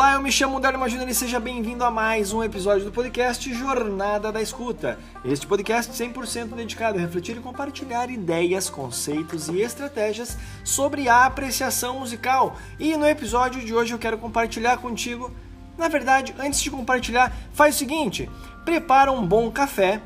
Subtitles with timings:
[0.00, 3.52] Olá, eu me chamo Dário Magina e seja bem-vindo a mais um episódio do podcast
[3.52, 4.98] Jornada da Escuta.
[5.22, 11.98] Este podcast 100% dedicado a refletir e compartilhar ideias, conceitos e estratégias sobre a apreciação
[11.98, 12.56] musical.
[12.78, 15.30] E no episódio de hoje eu quero compartilhar contigo.
[15.76, 18.26] Na verdade, antes de compartilhar, faz o seguinte:
[18.64, 20.00] prepara um bom café,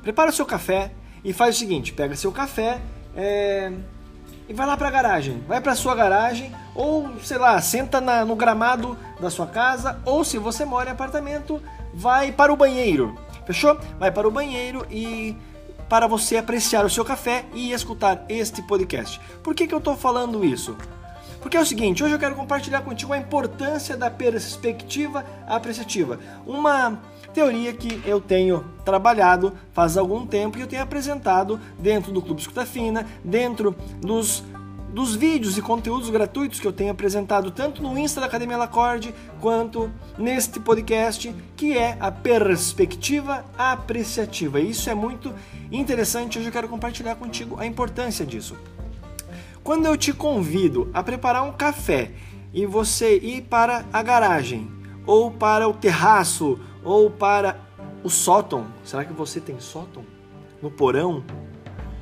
[0.00, 0.92] prepara o seu café
[1.24, 2.80] e faz o seguinte: pega seu café,
[3.16, 3.72] é
[4.50, 5.40] e vai lá para a garagem.
[5.46, 10.24] Vai para sua garagem ou, sei lá, senta na, no gramado da sua casa ou
[10.24, 11.62] se você mora em apartamento,
[11.94, 13.16] vai para o banheiro.
[13.46, 13.78] Fechou?
[13.96, 15.36] Vai para o banheiro e
[15.88, 19.20] para você apreciar o seu café e escutar este podcast.
[19.40, 20.76] Por que, que eu estou falando isso?
[21.40, 26.18] Porque é o seguinte, hoje eu quero compartilhar contigo a importância da perspectiva apreciativa.
[26.44, 27.00] Uma
[27.32, 32.40] teoria que eu tenho trabalhado faz algum tempo e eu tenho apresentado dentro do Clube
[32.40, 34.42] Escuta Fina, dentro dos
[34.92, 39.14] dos vídeos e conteúdos gratuitos que eu tenho apresentado tanto no Insta da Academia Lacorde
[39.40, 44.60] quanto neste podcast, que é a perspectiva apreciativa.
[44.60, 45.32] E isso é muito
[45.70, 48.56] interessante, hoje eu quero compartilhar contigo a importância disso.
[49.62, 52.10] Quando eu te convido a preparar um café
[52.52, 57.58] e você ir para a garagem, ou para o terraço, ou para
[58.02, 60.04] o sótão, será que você tem sótão?
[60.62, 61.22] No porão?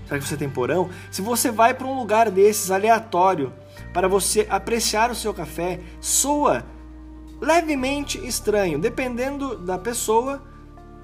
[0.07, 0.89] Será que você tem porão?
[1.11, 3.53] Se você vai para um lugar desses aleatório
[3.93, 6.65] para você apreciar o seu café, soa
[7.41, 10.43] levemente estranho, dependendo da pessoa,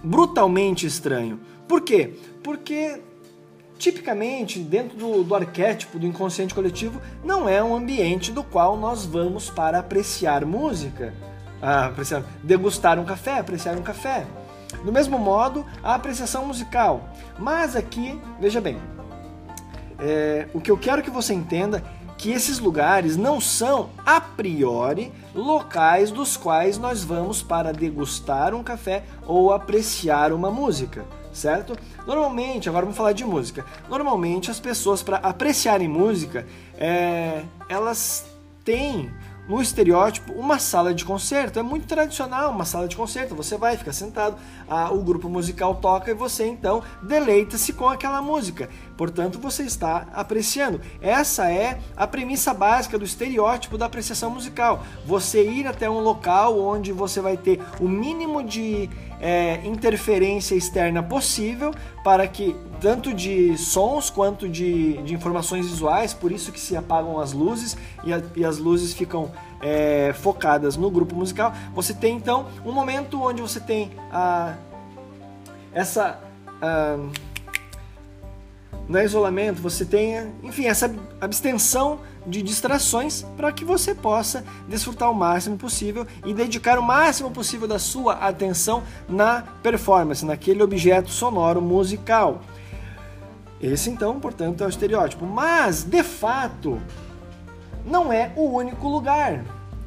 [0.02, 1.40] brutalmente estranho.
[1.68, 2.14] Por quê?
[2.42, 3.00] Porque
[3.78, 9.04] tipicamente, dentro do, do, arquétipo do inconsciente coletivo, não é um ambiente do qual nós
[9.04, 11.12] vamos para apreciar música,
[11.60, 14.26] ah, apreciar, degustar um café, apreciar um café.
[14.84, 17.08] Do mesmo modo, a apreciação musical.
[17.38, 18.78] Mas aqui, veja bem,
[19.98, 21.82] é, o que eu quero que você entenda
[22.16, 28.62] que esses lugares não são a priori locais dos quais nós vamos para degustar um
[28.62, 31.76] café ou apreciar uma música certo?
[32.06, 33.64] Normalmente, agora vamos falar de música.
[33.88, 36.46] Normalmente as pessoas para apreciarem música,
[36.78, 38.26] é, elas
[38.64, 39.10] têm
[39.48, 41.58] no estereótipo uma sala de concerto.
[41.58, 43.34] É muito tradicional uma sala de concerto.
[43.34, 44.36] Você vai, fica sentado,
[44.68, 48.68] a, o grupo musical toca e você então deleita-se com aquela música.
[48.96, 50.80] Portanto, você está apreciando.
[51.00, 54.84] Essa é a premissa básica do estereótipo da apreciação musical.
[55.06, 58.88] Você ir até um local onde você vai ter o mínimo de
[59.24, 61.72] é, interferência externa possível
[62.04, 67.18] para que tanto de sons quanto de, de informações visuais, por isso que se apagam
[67.18, 67.74] as luzes
[68.04, 71.54] e, a, e as luzes ficam é, focadas no grupo musical.
[71.74, 74.56] Você tem então um momento onde você tem a,
[75.72, 76.20] essa.
[76.60, 76.98] A,
[78.86, 85.14] no isolamento, você tenha, enfim, essa abstenção de distrações para que você possa desfrutar o
[85.14, 91.60] máximo possível e dedicar o máximo possível da sua atenção na performance, naquele objeto sonoro
[91.60, 92.40] musical.
[93.60, 95.24] Esse então, portanto, é o estereótipo.
[95.24, 96.80] Mas, de fato,
[97.84, 99.44] não é o único lugar.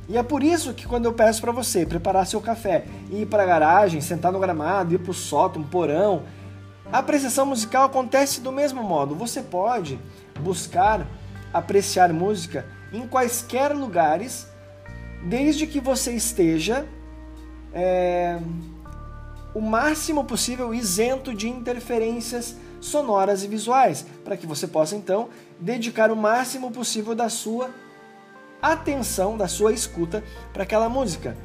[0.09, 3.43] E é por isso que quando eu peço para você preparar seu café, ir para
[3.43, 6.23] a garagem, sentar no gramado, ir para o sótão, porão,
[6.91, 9.13] a apreciação musical acontece do mesmo modo.
[9.15, 9.99] Você pode
[10.39, 11.05] buscar
[11.57, 14.47] apreciar música em quaisquer lugares,
[15.23, 16.85] desde que você esteja
[17.73, 18.39] é,
[19.53, 25.29] o máximo possível isento de interferências sonoras e visuais, para que você possa então
[25.59, 27.69] dedicar o máximo possível da sua
[28.61, 31.35] atenção, da sua escuta para aquela música.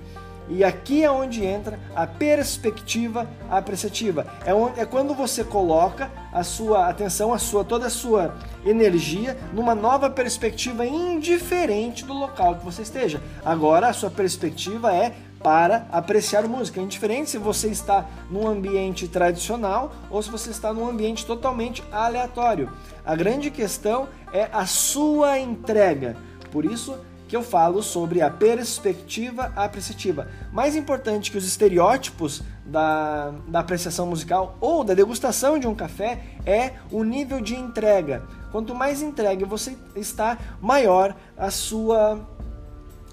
[0.48, 4.26] E aqui é onde entra a perspectiva apreciativa.
[4.44, 9.36] É, onde, é quando você coloca a sua atenção, a sua toda a sua energia
[9.52, 13.20] numa nova perspectiva indiferente do local que você esteja.
[13.44, 16.80] Agora a sua perspectiva é para apreciar música.
[16.80, 21.82] É indiferente se você está num ambiente tradicional ou se você está num ambiente totalmente
[21.90, 22.70] aleatório.
[23.04, 26.16] A grande questão é a sua entrega.
[26.50, 26.96] Por isso,
[27.32, 30.28] que eu falo sobre a perspectiva apreciativa.
[30.52, 36.22] Mais importante que os estereótipos da, da apreciação musical ou da degustação de um café
[36.44, 38.22] é o nível de entrega.
[38.50, 42.20] Quanto mais entregue você está, maior a sua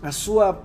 [0.04, 0.64] a sua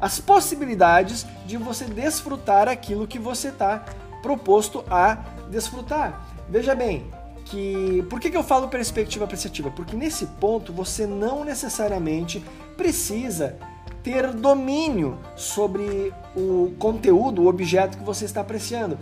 [0.00, 3.84] as possibilidades de você desfrutar aquilo que você está
[4.22, 5.16] proposto a
[5.50, 6.24] desfrutar.
[6.48, 7.10] Veja bem,
[7.50, 8.04] que.
[8.08, 9.70] Por que, que eu falo perspectiva apreciativa?
[9.70, 12.42] Porque nesse ponto você não necessariamente
[12.76, 13.56] precisa
[14.02, 18.98] ter domínio sobre o conteúdo, o objeto que você está apreciando.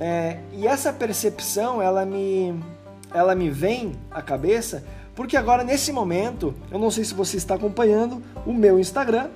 [0.00, 2.54] É, e essa percepção ela me,
[3.12, 4.84] ela me vem à cabeça
[5.18, 9.30] Porque agora, nesse momento, eu não sei se você está acompanhando o meu Instagram,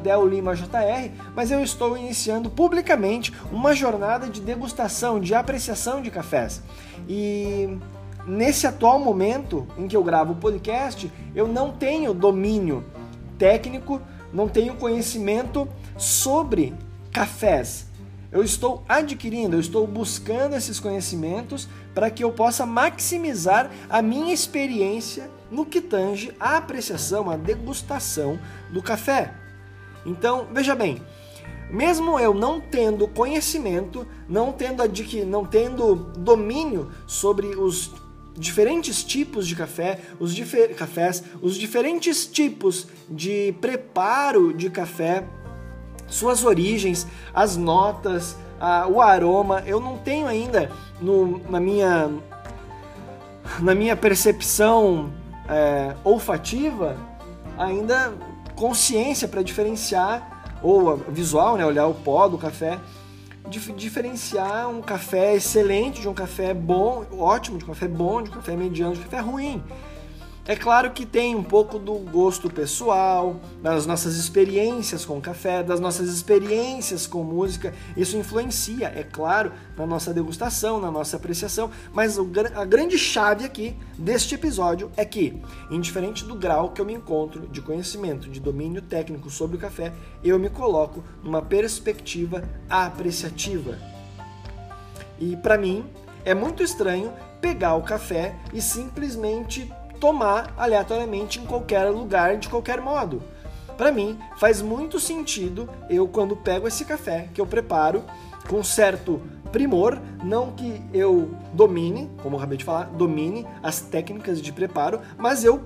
[0.00, 6.62] DelLimaJR, mas eu estou iniciando publicamente uma jornada de degustação, de apreciação de cafés.
[7.08, 7.76] E
[8.26, 12.84] nesse atual momento em que eu gravo o podcast, eu não tenho domínio
[13.38, 14.00] técnico,
[14.32, 16.74] não tenho conhecimento sobre
[17.12, 17.86] cafés.
[18.32, 24.34] Eu estou adquirindo, eu estou buscando esses conhecimentos para que eu possa maximizar a minha
[24.34, 28.38] experiência no que tange a apreciação, a degustação
[28.70, 29.32] do café.
[30.04, 31.00] Então, veja bem,
[31.70, 34.82] mesmo eu não tendo conhecimento, não tendo,
[35.26, 37.92] não tendo domínio sobre os
[38.36, 40.34] diferentes tipos de café, os
[40.76, 45.24] cafés, os diferentes tipos de preparo de café,
[46.06, 49.62] suas origens, as notas, a, o aroma.
[49.66, 52.10] Eu não tenho ainda no, na minha
[53.60, 55.12] na minha percepção
[55.48, 56.96] é, olfativa
[57.56, 58.12] ainda
[58.56, 62.78] consciência para diferenciar ou visual, né, olhar o pó do café
[63.48, 68.34] diferenciar um café excelente de um café bom, ótimo, de um café bom, de um
[68.34, 69.62] café mediano, de um café ruim.
[70.48, 75.80] É claro que tem um pouco do gosto pessoal, das nossas experiências com café, das
[75.80, 77.74] nossas experiências com música.
[77.96, 81.68] Isso influencia, é claro, na nossa degustação, na nossa apreciação.
[81.92, 82.16] Mas
[82.54, 87.48] a grande chave aqui deste episódio é que, indiferente do grau que eu me encontro
[87.48, 93.76] de conhecimento, de domínio técnico sobre o café, eu me coloco numa perspectiva apreciativa.
[95.18, 95.84] E para mim
[96.24, 99.68] é muito estranho pegar o café e simplesmente
[100.00, 103.22] tomar aleatoriamente em qualquer lugar, de qualquer modo.
[103.76, 108.02] Para mim, faz muito sentido eu, quando pego esse café que eu preparo
[108.48, 109.20] com certo
[109.52, 115.00] primor, não que eu domine, como eu acabei de falar, domine as técnicas de preparo,
[115.18, 115.62] mas eu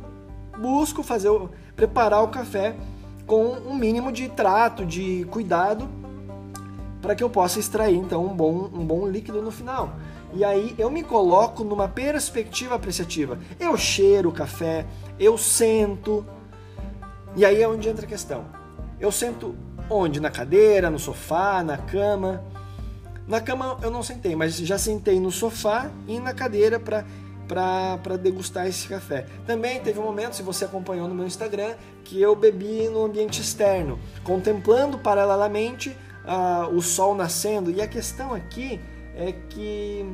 [0.59, 1.31] busco fazer
[1.77, 2.75] preparar o café
[3.27, 5.88] com um mínimo de trato, de cuidado,
[7.00, 9.94] para que eu possa extrair então um bom, um bom líquido no final.
[10.32, 13.38] E aí eu me coloco numa perspectiva apreciativa.
[13.59, 14.87] Eu cheiro o café,
[15.19, 16.25] eu sento.
[17.37, 18.44] E aí é onde entra a questão.
[18.99, 19.56] Eu sento
[19.88, 20.21] onde?
[20.21, 22.44] Na cadeira, no sofá, na cama.
[23.27, 27.05] Na cama eu não sentei, mas já sentei no sofá e na cadeira para
[27.50, 29.27] para degustar esse café.
[29.44, 31.75] Também teve um momento, se você acompanhou no meu Instagram,
[32.05, 37.69] que eu bebi no ambiente externo, contemplando paralelamente uh, o sol nascendo.
[37.73, 38.81] E a questão aqui
[39.20, 40.06] é que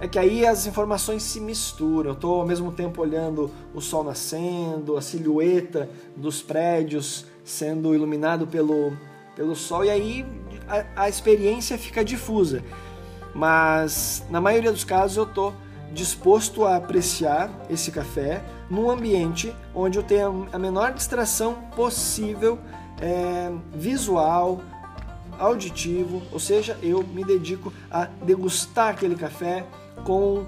[0.00, 2.10] é que aí as informações se misturam.
[2.10, 8.46] Eu estou ao mesmo tempo olhando o sol nascendo, a silhueta dos prédios sendo iluminado
[8.46, 8.92] pelo,
[9.34, 10.26] pelo sol, e aí
[10.68, 12.62] a, a experiência fica difusa.
[13.34, 15.52] Mas na maioria dos casos eu estou
[15.92, 22.58] disposto a apreciar esse café num ambiente onde eu tenho a menor distração possível
[23.00, 24.60] é, visual,
[25.38, 29.64] auditivo, ou seja, eu me dedico a degustar aquele café
[30.04, 30.44] com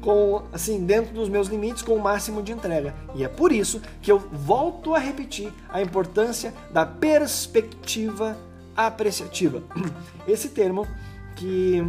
[0.00, 2.94] com assim dentro dos meus limites com o máximo de entrega.
[3.14, 8.36] E é por isso que eu volto a repetir a importância da perspectiva
[8.76, 9.62] apreciativa.
[10.28, 10.86] Esse termo
[11.34, 11.82] que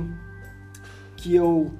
[1.17, 1.73] que eu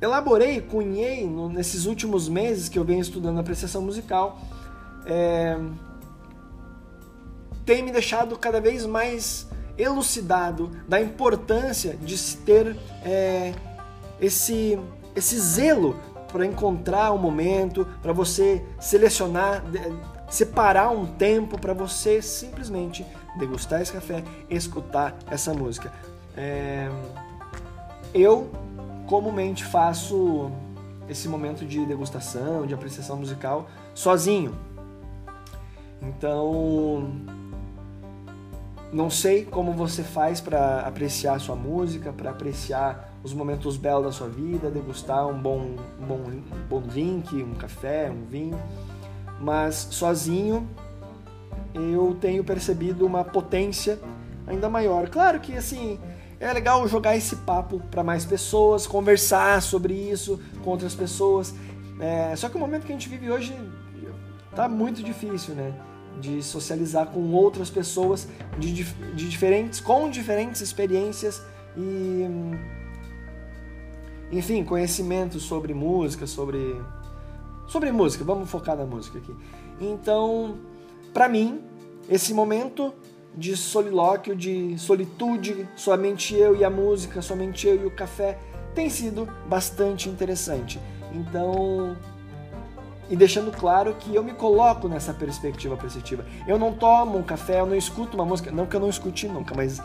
[0.00, 4.38] elaborei, cunhei no, nesses últimos meses que eu venho estudando apreciação musical,
[5.06, 5.58] é,
[7.64, 13.52] tem me deixado cada vez mais elucidado da importância de se ter é,
[14.20, 14.78] esse,
[15.14, 15.96] esse zelo
[16.32, 19.62] para encontrar um momento, para você selecionar,
[20.28, 23.06] separar um tempo para você simplesmente
[23.38, 25.92] degustar esse café, escutar essa música.
[26.36, 26.88] É,
[28.12, 28.50] eu
[29.06, 30.50] comumente faço
[31.08, 34.56] esse momento de degustação, de apreciação musical sozinho.
[36.02, 37.12] Então,
[38.94, 44.12] não sei como você faz para apreciar sua música, para apreciar os momentos belos da
[44.12, 48.56] sua vida, degustar um bom, um bom, um bom drink, um café, um vinho,
[49.40, 50.68] mas sozinho
[51.74, 53.98] eu tenho percebido uma potência
[54.46, 55.08] ainda maior.
[55.08, 55.98] Claro que assim
[56.38, 61.52] é legal jogar esse papo para mais pessoas, conversar sobre isso com outras pessoas.
[61.98, 63.58] É, só que o momento que a gente vive hoje
[64.54, 65.74] tá muito difícil, né?
[66.20, 68.28] De socializar com outras pessoas
[68.58, 71.42] de, de diferentes, com diferentes experiências
[71.76, 72.24] e
[74.32, 76.80] enfim, conhecimento sobre música, sobre
[77.66, 79.34] sobre música, vamos focar na música aqui.
[79.80, 80.58] Então,
[81.12, 81.62] para mim,
[82.08, 82.92] esse momento
[83.36, 88.38] de solilóquio, de solitude, somente eu e a música, somente eu e o café,
[88.74, 90.78] tem sido bastante interessante.
[91.12, 91.96] Então,
[93.08, 96.24] e deixando claro que eu me coloco nessa perspectiva apreciativa.
[96.46, 99.28] Eu não tomo um café, eu não escuto uma música, não que eu não escute
[99.28, 99.80] nunca, mas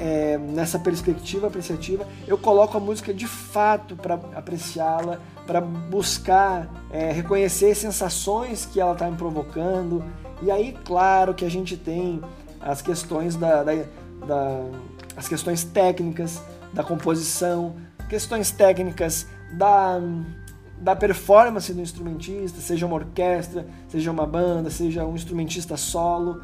[0.00, 7.12] é, nessa perspectiva apreciativa, eu coloco a música de fato para apreciá-la, para buscar é,
[7.12, 10.02] reconhecer sensações que ela está me provocando.
[10.42, 12.20] E aí, claro que a gente tem
[12.60, 13.72] as questões da, da,
[14.26, 14.64] da
[15.16, 16.40] as questões técnicas
[16.72, 17.76] da composição,
[18.08, 20.00] questões técnicas da
[20.80, 26.40] da performance do instrumentista, seja uma orquestra, seja uma banda, seja um instrumentista solo.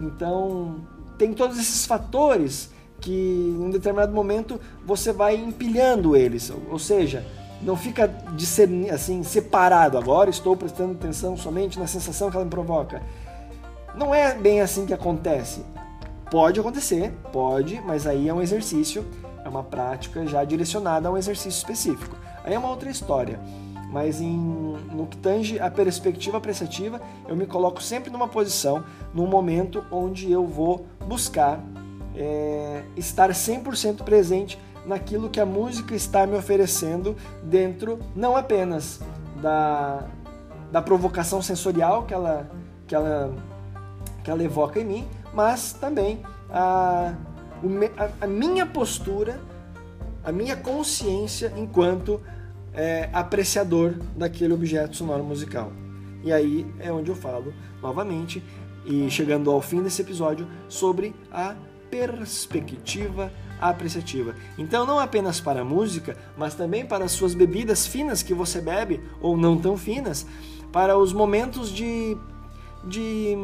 [0.00, 0.76] Então,
[1.18, 2.70] tem todos esses fatores
[3.00, 7.26] que em um determinado momento você vai empilhando eles, ou seja,
[7.60, 9.98] não fica de ser assim separado.
[9.98, 13.02] Agora estou prestando atenção somente na sensação que ela me provoca.
[13.96, 15.64] Não é bem assim que acontece.
[16.30, 19.04] Pode acontecer, pode, mas aí é um exercício,
[19.44, 22.16] é uma prática já direcionada a um exercício específico.
[22.44, 23.38] Aí é uma outra história
[23.92, 24.36] mas em,
[24.90, 28.82] no que tange a perspectiva apreciativa, eu me coloco sempre numa posição,
[29.12, 31.62] num momento onde eu vou buscar
[32.16, 38.98] é, estar 100% presente naquilo que a música está me oferecendo dentro não apenas
[39.40, 40.06] da,
[40.72, 42.50] da provocação sensorial que ela,
[42.86, 43.34] que, ela,
[44.24, 47.14] que ela evoca em mim, mas também a,
[47.96, 49.38] a, a minha postura,
[50.24, 52.20] a minha consciência enquanto
[52.74, 55.72] é, apreciador daquele objeto sonoro musical.
[56.24, 58.42] E aí é onde eu falo novamente,
[58.84, 61.54] e chegando ao fim desse episódio, sobre a
[61.90, 64.34] perspectiva apreciativa.
[64.58, 68.60] Então, não apenas para a música, mas também para as suas bebidas finas que você
[68.60, 70.26] bebe, ou não tão finas,
[70.72, 72.16] para os momentos de,
[72.84, 73.36] de,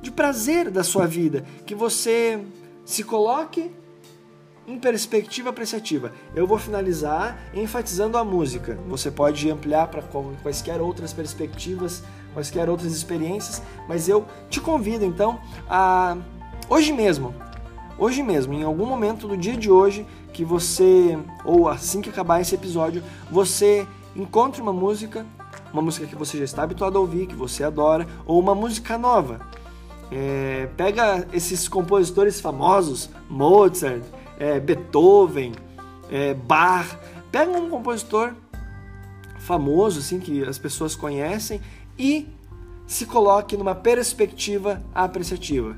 [0.00, 2.40] de prazer da sua vida, que você
[2.84, 3.70] se coloque
[4.66, 6.12] em perspectiva apreciativa.
[6.34, 8.78] Eu vou finalizar enfatizando a música.
[8.88, 10.02] Você pode ampliar para
[10.42, 12.02] quaisquer outras perspectivas,
[12.32, 16.16] quaisquer outras experiências, mas eu te convido então a
[16.68, 17.34] hoje mesmo,
[17.98, 22.40] hoje mesmo, em algum momento do dia de hoje, que você ou assim que acabar
[22.40, 25.24] esse episódio, você encontre uma música,
[25.72, 28.98] uma música que você já está habituado a ouvir, que você adora, ou uma música
[28.98, 29.40] nova.
[30.10, 34.02] É, pega esses compositores famosos, Mozart,
[34.38, 35.52] é, Beethoven,
[36.10, 36.98] é, Bach.
[37.30, 38.32] Pega um compositor
[39.38, 41.60] famoso, assim, que as pessoas conhecem
[41.98, 42.28] e
[42.86, 45.76] se coloque numa perspectiva apreciativa.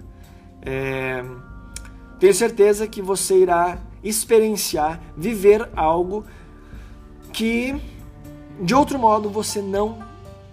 [0.63, 1.25] É,
[2.19, 6.25] tenho certeza que você irá experienciar, viver algo
[7.33, 7.75] que
[8.61, 9.99] de outro modo você não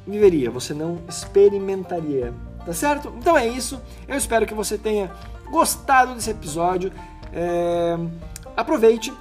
[0.06, 2.34] viveria, você não experimentaria.
[2.66, 3.14] Tá certo?
[3.18, 3.82] Então é isso.
[4.08, 5.12] Eu espero que você tenha
[5.52, 6.92] gostado desse episódio
[7.34, 7.98] é,
[8.56, 9.14] aproveite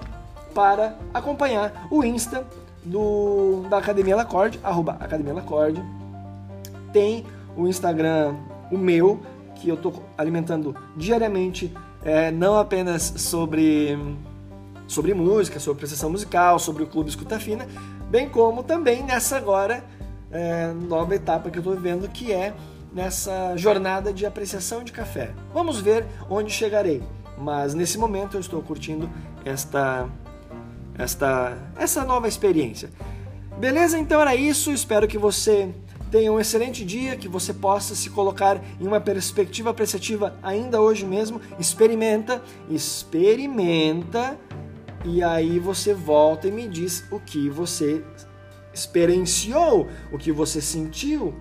[0.55, 2.47] para acompanhar o Insta
[2.85, 5.83] do, da Academia Lacorde, arroba Academia Lacorde.
[6.93, 7.25] Tem
[7.57, 8.35] o Instagram,
[8.71, 9.21] o meu,
[9.57, 11.73] que eu estou alimentando diariamente,
[12.05, 13.97] é, não apenas sobre,
[14.87, 17.67] sobre música, sobre prestação musical, sobre o Clube Escuta Fina,
[18.11, 19.85] bem como também nessa agora
[20.31, 22.53] é, nova etapa que eu estou vivendo, que é
[22.93, 25.31] nessa jornada de apreciação de café.
[25.55, 27.03] Vamos ver onde chegarei
[27.39, 29.11] mas nesse momento eu estou curtindo
[29.45, 30.09] esta
[30.97, 32.91] esta essa nova experiência.
[33.59, 33.99] Beleza?
[33.99, 34.71] Então era isso.
[34.73, 35.73] Espero que você
[36.11, 41.07] tenha um excelente dia, que você possa se colocar em uma perspectiva apreciativa ainda hoje
[41.07, 41.41] mesmo.
[41.59, 44.39] Experimenta, experimenta
[45.05, 48.05] e aí você volta e me diz o que você
[48.73, 51.35] experienciou, o que você sentiu,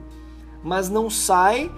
[0.64, 1.72] mas não sai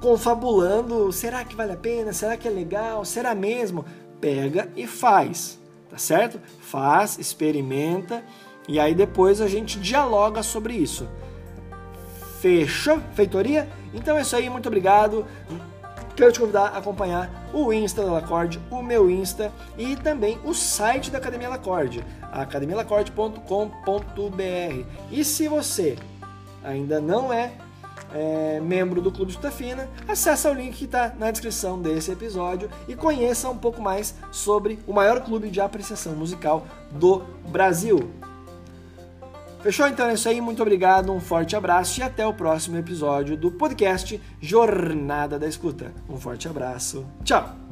[0.00, 2.12] confabulando, será que vale a pena?
[2.12, 3.04] Será que é legal?
[3.04, 3.84] Será mesmo?
[4.20, 5.58] Pega e faz,
[5.88, 6.40] tá certo?
[6.60, 8.24] Faz, experimenta
[8.68, 11.08] e aí depois a gente dialoga sobre isso.
[12.40, 13.00] Fechou?
[13.14, 13.66] Feitoria?
[13.94, 15.24] Então é isso aí, muito obrigado.
[16.14, 20.52] Quero te convidar a acompanhar o Insta da Lacorde, o meu Insta e também o
[20.52, 24.84] site da Academia Lacorde, academialacorde.com.br.
[25.10, 25.96] E se você
[26.62, 27.52] ainda não é
[28.14, 32.94] é, membro do Clube Tutafina, acessa o link que está na descrição desse episódio e
[32.94, 38.10] conheça um pouco mais sobre o maior clube de apreciação musical do Brasil.
[39.62, 39.88] Fechou?
[39.88, 43.50] Então é isso aí, muito obrigado, um forte abraço e até o próximo episódio do
[43.50, 45.92] podcast Jornada da Escuta.
[46.08, 47.67] Um forte abraço, tchau!